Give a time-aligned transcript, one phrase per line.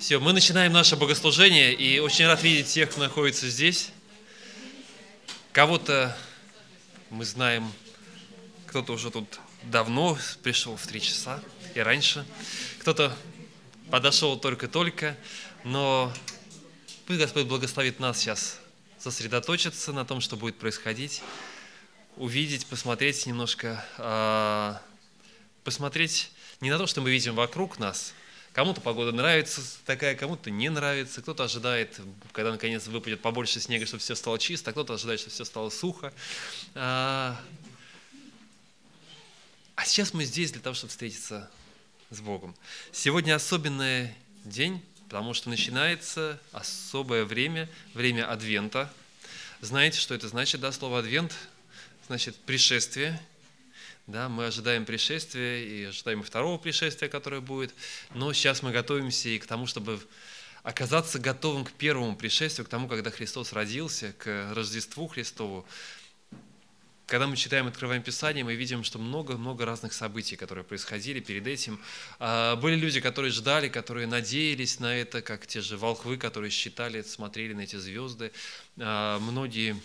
[0.00, 3.92] Все, мы начинаем наше богослужение, и очень рад видеть тех, кто находится здесь.
[5.52, 6.16] Кого-то
[7.10, 7.70] мы знаем,
[8.66, 11.42] кто-то уже тут давно пришел в три часа
[11.74, 12.24] и раньше.
[12.78, 13.14] Кто-то
[13.90, 15.18] подошел только-только,
[15.64, 16.10] но
[17.06, 18.58] пусть Господь благословит нас сейчас
[18.98, 21.20] сосредоточиться на том, что будет происходить,
[22.16, 24.80] увидеть, посмотреть немножко, а,
[25.62, 26.32] посмотреть
[26.62, 28.14] не на то, что мы видим вокруг нас–
[28.52, 31.22] Кому-то погода нравится такая, кому-то не нравится.
[31.22, 32.00] Кто-то ожидает,
[32.32, 35.70] когда наконец выпадет побольше снега, чтобы все стало чисто, а кто-то ожидает, чтобы все стало
[35.70, 36.12] сухо.
[36.74, 37.40] А,
[39.76, 41.48] а сейчас мы здесь для того, чтобы встретиться
[42.10, 42.56] с Богом.
[42.90, 44.12] Сегодня особенный
[44.44, 48.92] день, потому что начинается особое время, время Адвента.
[49.60, 51.32] Знаете, что это значит, да, слово Адвент?
[52.08, 53.20] Значит, пришествие,
[54.10, 57.72] да, мы ожидаем пришествия и ожидаем второго пришествия, которое будет.
[58.14, 60.00] Но сейчас мы готовимся и к тому, чтобы
[60.62, 65.64] оказаться готовым к первому пришествию, к тому, когда Христос родился, к Рождеству Христову.
[67.06, 71.80] Когда мы читаем, открываем Писание, мы видим, что много-много разных событий, которые происходили перед этим.
[72.20, 77.02] А, были люди, которые ждали, которые надеялись на это, как те же волхвы, которые считали,
[77.02, 78.30] смотрели на эти звезды.
[78.78, 79.76] А, многие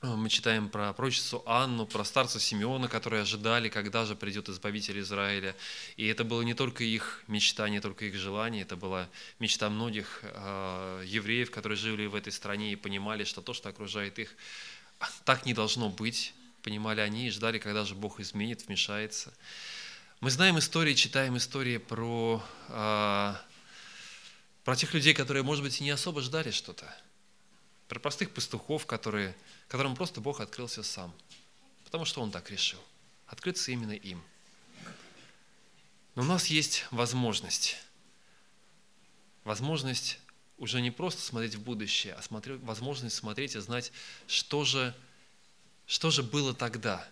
[0.00, 5.56] мы читаем про пророчицу Анну, про старца Симеона, которые ожидали, когда же придет Избавитель Израиля.
[5.96, 9.08] И это было не только их мечта, не только их желание, это была
[9.40, 14.20] мечта многих э, евреев, которые жили в этой стране и понимали, что то, что окружает
[14.20, 14.36] их,
[15.24, 16.32] так не должно быть.
[16.62, 19.32] Понимали они и ждали, когда же Бог изменит, вмешается.
[20.20, 23.34] Мы знаем истории, читаем истории про, э,
[24.64, 26.86] про тех людей, которые, может быть, и не особо ждали что-то.
[27.88, 29.34] Про простых пастухов, которые
[29.68, 31.12] которым просто Бог открылся сам,
[31.84, 32.80] потому что Он так решил.
[33.26, 34.22] Открыться именно им.
[36.14, 37.76] Но у нас есть возможность.
[39.44, 40.18] Возможность
[40.56, 43.92] уже не просто смотреть в будущее, а смотреть, возможность смотреть и знать,
[44.26, 44.94] что же,
[45.86, 47.08] что же было тогда.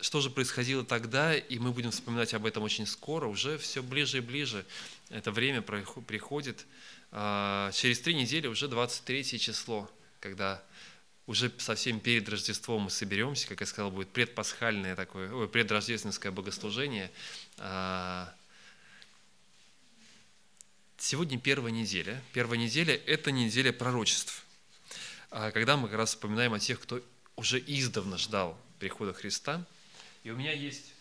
[0.00, 4.18] Что же происходило тогда, и мы будем вспоминать об этом очень скоро, уже все ближе
[4.18, 4.64] и ближе.
[5.10, 6.64] Это время приходит.
[7.10, 10.62] А, через три недели уже 23 число когда
[11.26, 17.10] уже совсем перед Рождеством мы соберемся, как я сказал, будет предпасхальное такое, ой, предрождественское богослужение.
[17.58, 18.32] А,
[20.96, 22.22] сегодня первая неделя.
[22.32, 24.44] Первая неделя– это неделя пророчеств,
[25.30, 27.02] а, когда мы как раз вспоминаем о тех, кто
[27.36, 29.64] уже издавна ждал прихода Христа.
[30.24, 30.92] И у меня есть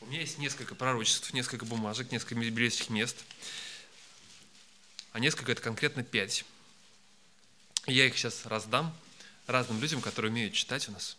[0.00, 3.24] У меня есть несколько пророчеств, несколько бумажек, несколько библейских мест
[5.10, 6.44] а несколько это конкретно пять.
[7.86, 8.96] Я их сейчас раздам
[9.48, 11.16] разным людям, которые умеют читать у нас.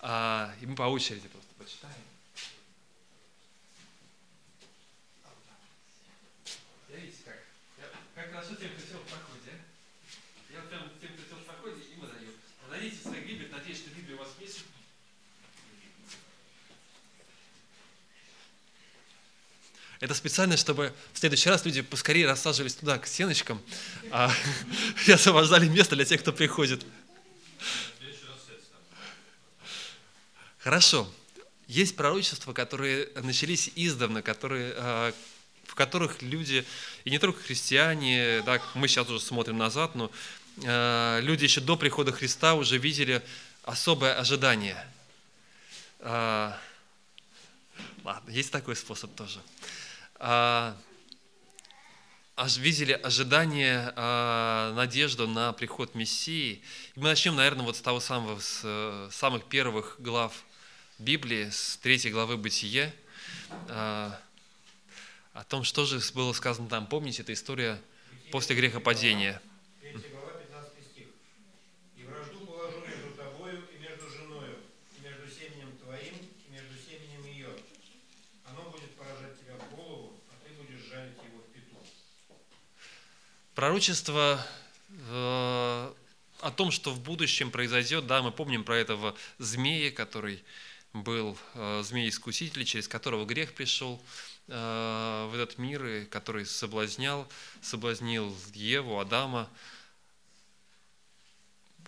[0.00, 1.94] А, и мы по очереди просто почитаем.
[6.88, 7.44] Видите, как?
[8.14, 9.60] Как хорошо тем, кто сел в проходе.
[10.50, 12.32] Я вот прям тем, кто сел в проходе, им даю.
[12.62, 14.64] Подойдите в своих Библиях, надеюсь, что Библия у вас есть.
[20.04, 23.58] Это специально, чтобы в следующий раз люди поскорее рассаживались туда, к стеночкам,
[24.10, 24.30] а,
[25.06, 26.84] и освобождали место для тех, кто приходит.
[30.58, 31.10] Хорошо.
[31.68, 35.14] Есть пророчества, которые начались издавна, которые, а,
[35.64, 36.66] в которых люди,
[37.04, 40.10] и не только христиане, так, мы сейчас уже смотрим назад, но
[40.66, 43.22] а, люди еще до прихода Христа уже видели
[43.62, 44.86] особое ожидание.
[46.00, 46.60] А,
[48.04, 49.40] ладно, есть такой способ тоже
[52.58, 56.62] видели ожидание, а, надежду на приход Мессии.
[56.94, 60.32] И мы начнем, наверное, вот с того самого, с э, самых первых глав
[60.98, 62.94] Библии, с третьей главы Бытие,
[63.68, 64.18] а,
[65.34, 66.86] о том, что же было сказано там.
[66.86, 67.78] Помните, это история
[68.30, 69.42] после грехопадения–
[83.54, 84.44] Пророчество
[84.88, 85.92] э,
[86.40, 90.42] о том, что в будущем произойдет, да, мы помним про этого змея, который
[90.92, 94.02] был э, змей-искуситель, через которого грех пришел
[94.48, 97.28] э, в этот мир, и который соблазнял,
[97.62, 99.48] соблазнил Еву, Адама.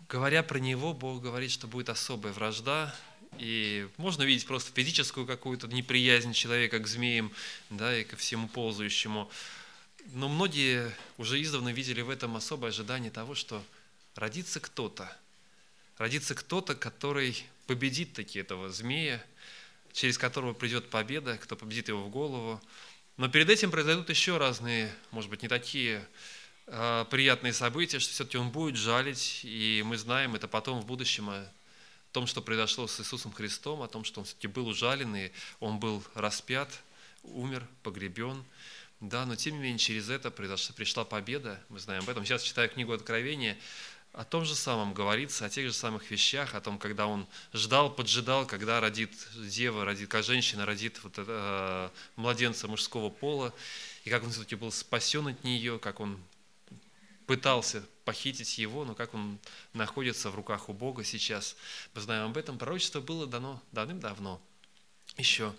[0.09, 2.95] Говоря про него, Бог говорит, что будет особая вражда,
[3.39, 7.33] и можно видеть просто физическую какую-то неприязнь человека к змеям,
[7.71, 9.29] да, и ко всему ползающему.
[10.13, 13.63] Но многие уже издавна видели в этом особое ожидание того, что
[14.15, 15.11] родится кто-то,
[15.99, 19.25] родится кто-то, который победит таки этого змея,
[19.93, 22.61] через которого придет победа, кто победит его в голову.
[23.17, 26.07] Но перед этим произойдут еще разные, может быть, не такие
[26.67, 31.31] э, приятные события, что все-таки он будет жалить, и мы знаем это потом в будущем
[31.31, 31.51] о
[32.13, 35.81] том, что произошло с Иисусом Христом, о том, что он все-таки был ужален, и он
[35.81, 36.71] был распят,
[37.23, 38.45] умер, погребен.
[39.09, 42.25] Да, но тем не менее через это произошла, пришла победа, мы знаем об этом.
[42.25, 43.57] Сейчас читаю книгу Откровения,
[44.13, 47.89] о том же самом говорится, о тех же самых вещах, о том, когда он ждал,
[47.89, 53.55] поджидал, когда родит дева, родит, как женщина родит вот э, младенца мужского пола,
[54.05, 56.21] и как он все-таки был спасен от нее, как он
[57.29, 59.39] пытался похитить его, но как он
[59.73, 61.55] находится в руках у Бога сейчас.
[61.95, 62.59] Мы знаем об этом.
[62.59, 64.41] Пророчество было дано давным-давно.
[65.17, 65.55] Еще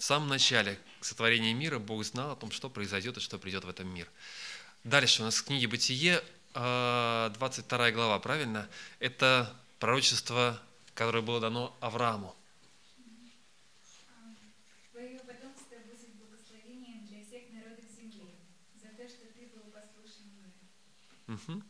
[0.00, 3.68] в самом начале сотворения мира Бог знал о том, что произойдет и что придет в
[3.68, 4.08] этом мир.
[4.82, 6.24] Дальше у нас в книге «Бытие»
[6.54, 7.34] 22
[7.78, 8.66] а, глава, правильно?
[8.98, 10.58] Это пророчество,
[10.94, 12.34] которое было дано Аврааму.
[21.28, 21.62] Угу.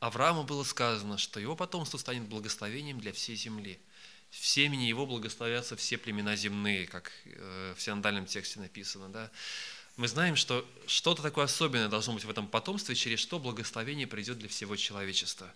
[0.00, 3.78] Аврааму было сказано, что его потомство станет благословением для всей земли.
[4.30, 9.08] В семени его благословятся все племена земные, как э, в синодальном тексте написано.
[9.08, 9.30] Да?
[9.96, 14.38] мы знаем, что что-то такое особенное должно быть в этом потомстве, через что благословение придет
[14.38, 15.50] для всего человечества.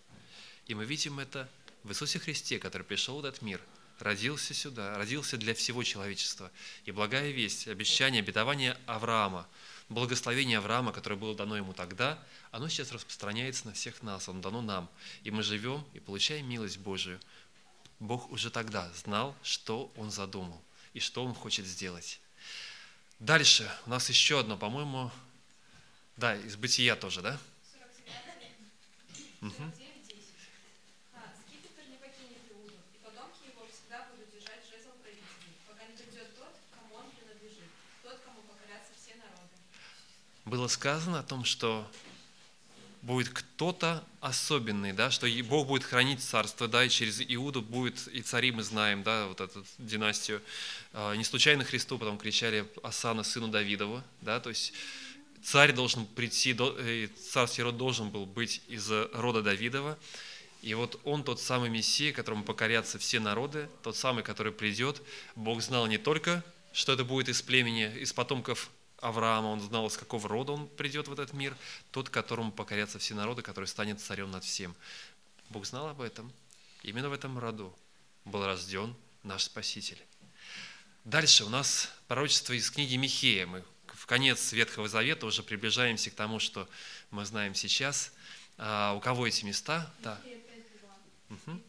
[0.67, 1.49] И мы видим это
[1.83, 3.61] в Иисусе Христе, который пришел в этот мир,
[3.99, 6.51] родился сюда, родился для всего человечества.
[6.87, 9.47] И благая весть, обещание, обетование Авраама,
[9.91, 12.19] благословение Авраама, которое было дано ему тогда,
[12.51, 14.89] оно сейчас распространяется на всех нас, оно дано нам.
[15.23, 17.21] И мы живем и получаем милость Божию.
[18.01, 20.61] Бог уже тогда знал, что Он задумал
[20.95, 22.19] и что Он хочет сделать.
[23.19, 25.11] Дальше у нас еще одно, по-моему,
[26.17, 27.39] да, из бытия тоже, да?
[29.43, 29.73] Угу.
[40.47, 41.89] Было сказано о том, что
[43.03, 48.21] будет кто-то особенный, да, что Бог будет хранить царство, да, и через Иуду будет, и
[48.21, 50.43] цари мы знаем, да, вот эту династию.
[50.93, 54.73] А, не случайно Христу потом кричали Асана, сыну Давидова, да, то есть
[55.43, 59.99] царь должен прийти, э, царский род должен был быть из рода Давидова,
[60.63, 65.01] и вот он тот самый Мессия, которому покорятся все народы, тот самый, который придет.
[65.35, 66.45] Бог знал не только,
[66.75, 68.71] что это будет из племени, из потомков
[69.01, 71.57] Авраама, он знал, из какого рода он придет в этот мир,
[71.91, 74.75] тот, которому покорятся все народы, который станет царем над всем.
[75.49, 76.33] Бог знал об этом.
[76.83, 77.77] Именно в этом роду
[78.25, 80.01] был рожден наш Спаситель.
[81.05, 83.47] Дальше у нас пророчество из книги Михея.
[83.47, 86.69] Мы в конец Ветхого Завета уже приближаемся к тому, что
[87.11, 88.13] мы знаем сейчас.
[88.59, 89.93] А у кого эти места?
[90.01, 90.21] Да.
[91.31, 91.61] Угу.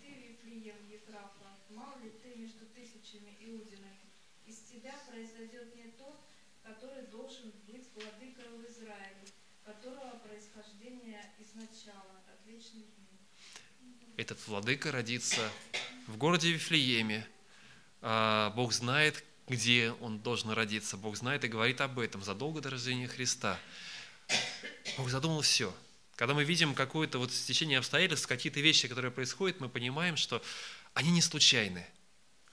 [14.31, 15.51] Этот владыка родится
[16.07, 17.27] в городе Вифлееме.
[18.01, 20.95] А, Бог знает, где он должен родиться.
[20.95, 23.59] Бог знает и говорит об этом задолго до рождения Христа.
[24.97, 25.75] Бог задумал все.
[26.15, 30.41] Когда мы видим какое-то вот стечение обстоятельств, какие-то вещи, которые происходят, мы понимаем, что
[30.93, 31.85] они не случайны.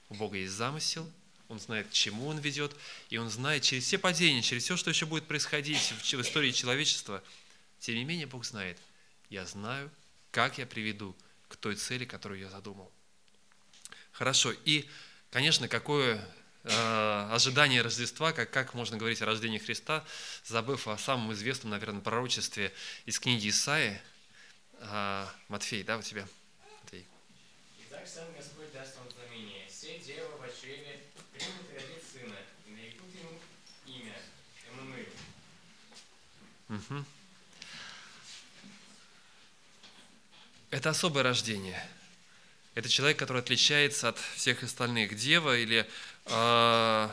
[0.08, 1.08] У Бога есть замысел,
[1.48, 2.74] Он знает, к чему Он ведет,
[3.08, 7.22] и Он знает через все падения, через все, что еще будет происходить в истории человечества.
[7.78, 8.78] Тем не менее, Бог знает,
[9.30, 9.90] я знаю,
[10.32, 11.14] как я приведу
[11.48, 12.92] к той цели, которую я задумал.
[14.12, 14.52] Хорошо.
[14.64, 14.88] И,
[15.30, 16.24] конечно, какое
[16.64, 20.04] э, ожидание Рождества, как, как можно говорить о рождении Христа,
[20.44, 22.72] забыв о самом известном, наверное, пророчестве
[23.06, 24.00] из книги Исаи.
[24.80, 26.26] Э, Матфей, да, у тебя?
[26.82, 27.06] Матфей.
[27.86, 29.66] Итак, сам Господь даст вам знамение.
[29.68, 32.36] Все дева в очреве примут родить сына,
[32.66, 33.40] и нарекут ему
[33.86, 34.16] имя
[34.68, 35.06] Эммануил.
[36.68, 37.04] Угу.
[40.70, 41.82] Это особое рождение.
[42.74, 45.16] Это человек, который отличается от всех остальных.
[45.16, 45.86] Дева или
[46.26, 47.08] э,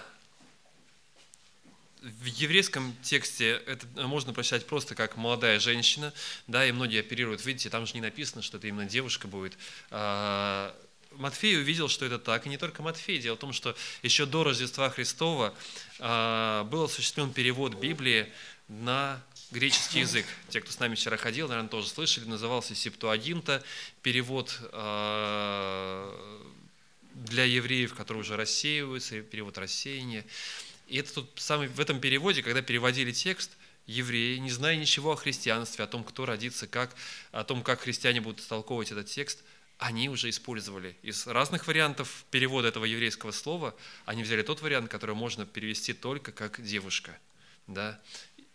[2.02, 6.14] в еврейском тексте это можно прочитать просто как молодая женщина,
[6.48, 9.58] да, и многие оперируют, видите, там же не написано, что это именно девушка будет.
[9.90, 10.74] Э,
[11.12, 13.20] Матфей увидел, что это так, и не только Матфей.
[13.20, 15.56] Дело в том, что еще до Рождества Христова
[16.00, 18.32] э, был осуществлен перевод Библии
[18.68, 20.26] на греческий язык.
[20.50, 23.64] Те, кто с нами вчера ходил, наверное, тоже слышали, назывался Септуагинта,
[24.02, 26.42] перевод э,
[27.14, 30.26] для евреев, которые уже рассеиваются, перевод рассеяния.
[30.88, 33.52] И это тут самый, в этом переводе, когда переводили текст,
[33.88, 36.96] евреи, не зная ничего о христианстве, о том, кто родится, как,
[37.32, 39.44] о том, как христиане будут истолковывать этот текст,
[39.78, 40.96] они уже использовали.
[41.02, 46.32] Из разных вариантов перевода этого еврейского слова они взяли тот вариант, который можно перевести только
[46.32, 47.18] как девушка.
[47.68, 48.00] Да?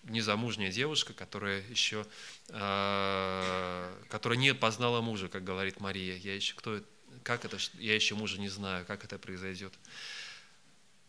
[0.05, 2.07] Незамужняя девушка, которая еще
[2.49, 6.17] э, которая не познала мужа, как говорит Мария.
[6.17, 6.81] Я еще, кто,
[7.23, 9.75] как это, я еще мужа не знаю, как это произойдет.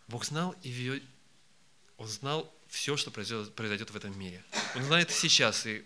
[0.08, 1.02] Бог знал, и
[1.98, 4.44] Он знал все, что произойдет в этом мире.
[4.76, 5.86] Он знает и сейчас, и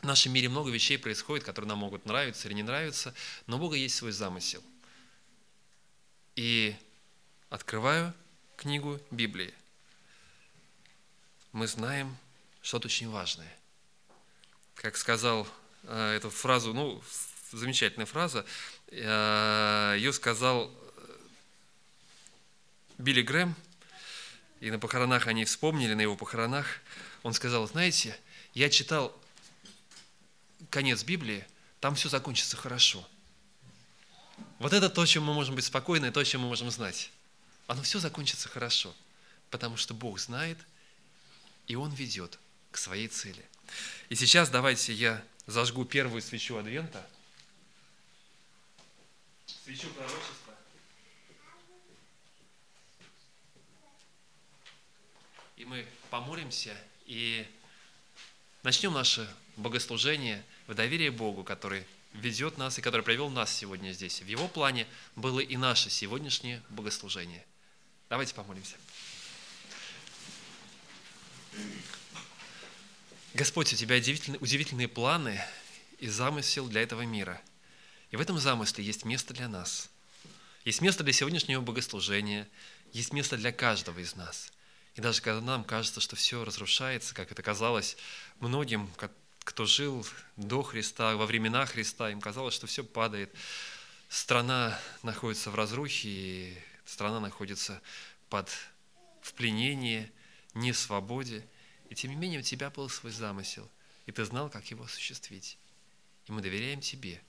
[0.00, 3.14] в нашем мире много вещей происходит, которые нам могут нравиться или не нравиться,
[3.46, 4.62] но у Бога есть свой замысел.
[6.36, 6.76] И
[7.50, 8.14] открываю
[8.56, 9.52] книгу Библии.
[11.52, 12.16] Мы знаем
[12.62, 13.52] что-то очень важное.
[14.74, 15.48] Как сказал
[15.84, 17.02] э, эту фразу, ну,
[17.52, 18.44] замечательная фраза,
[18.88, 21.16] э, ее сказал э,
[22.98, 23.54] Билли Грэм,
[24.60, 26.66] и на похоронах они вспомнили, на его похоронах,
[27.22, 28.18] он сказал, знаете,
[28.54, 29.16] я читал
[30.70, 31.46] конец Библии,
[31.80, 33.06] там все закончится хорошо.
[34.58, 37.10] Вот это то, чем мы можем быть спокойны, и то, чем мы можем знать.
[37.66, 38.94] Оно все закончится хорошо,
[39.50, 40.58] потому что Бог знает,
[41.66, 42.38] и Он ведет
[42.78, 43.44] к своей цели.
[44.08, 47.04] И сейчас давайте я зажгу первую свечу Адвента,
[49.64, 50.54] свечу пророчества.
[55.56, 57.44] И мы помолимся и
[58.62, 64.22] начнем наше богослужение в доверии Богу, который ведет нас и который привел нас сегодня здесь.
[64.22, 67.44] В Его плане было и наше сегодняшнее богослужение.
[68.08, 68.76] Давайте помолимся.
[73.34, 75.40] Господь, у Тебя удивительные, удивительные планы
[75.98, 77.40] и замысел для этого мира.
[78.10, 79.90] И в этом замысле есть место для нас.
[80.64, 82.48] Есть место для сегодняшнего богослужения,
[82.92, 84.50] есть место для каждого из нас.
[84.94, 87.96] И даже когда нам кажется, что все разрушается, как это казалось
[88.40, 88.90] многим,
[89.40, 90.06] кто жил
[90.36, 93.32] до Христа, во времена Христа, им казалось, что все падает.
[94.08, 97.80] Страна находится в разрухе, и страна находится
[98.30, 98.50] под
[99.20, 100.10] в пленении,
[100.54, 101.46] не свободе.
[101.88, 103.70] И тем не менее у тебя был свой замысел,
[104.06, 105.58] и ты знал, как его осуществить.
[106.26, 107.22] И мы доверяем тебе.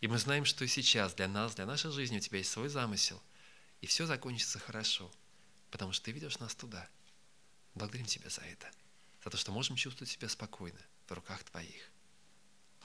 [0.00, 2.68] И мы знаем, что и сейчас для нас, для нашей жизни у тебя есть свой
[2.68, 3.22] замысел.
[3.82, 5.10] И все закончится хорошо,
[5.70, 6.88] потому что ты ведешь нас туда.
[7.74, 8.70] Благодарим тебя за это,
[9.22, 11.90] за то, что можем чувствовать себя спокойно, в руках Твоих.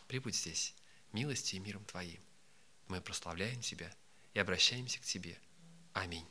[0.08, 0.76] Прибудь здесь
[1.14, 2.22] милостью и миром Твоим.
[2.88, 3.94] Мы прославляем Тебя
[4.34, 5.40] и обращаемся к Тебе.
[5.94, 6.28] Аминь.